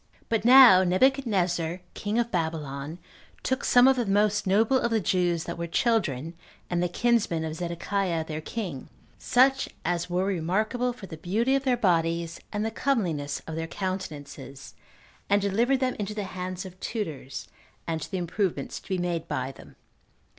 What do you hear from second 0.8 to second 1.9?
Nebuchadnezzar,